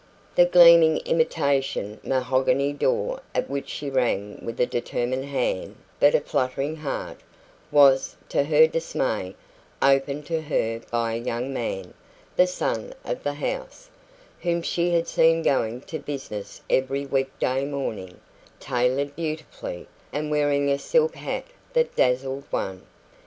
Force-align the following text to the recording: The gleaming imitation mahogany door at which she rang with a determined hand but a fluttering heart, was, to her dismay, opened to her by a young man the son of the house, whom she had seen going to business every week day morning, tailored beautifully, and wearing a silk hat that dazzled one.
The 0.33 0.45
gleaming 0.45 0.97
imitation 1.05 1.99
mahogany 2.03 2.73
door 2.73 3.21
at 3.35 3.47
which 3.51 3.69
she 3.69 3.87
rang 3.87 4.39
with 4.43 4.59
a 4.59 4.65
determined 4.65 5.25
hand 5.25 5.75
but 5.99 6.15
a 6.15 6.21
fluttering 6.21 6.77
heart, 6.77 7.19
was, 7.71 8.15
to 8.29 8.45
her 8.45 8.65
dismay, 8.65 9.35
opened 9.79 10.25
to 10.25 10.41
her 10.41 10.81
by 10.89 11.13
a 11.13 11.17
young 11.21 11.53
man 11.53 11.93
the 12.35 12.47
son 12.47 12.95
of 13.05 13.21
the 13.21 13.35
house, 13.35 13.91
whom 14.41 14.63
she 14.63 14.89
had 14.89 15.07
seen 15.07 15.43
going 15.43 15.81
to 15.81 15.99
business 15.99 16.61
every 16.67 17.05
week 17.05 17.37
day 17.37 17.63
morning, 17.63 18.19
tailored 18.59 19.15
beautifully, 19.15 19.85
and 20.11 20.31
wearing 20.31 20.71
a 20.71 20.79
silk 20.79 21.13
hat 21.15 21.45
that 21.73 21.95
dazzled 21.95 22.45
one. 22.49 22.81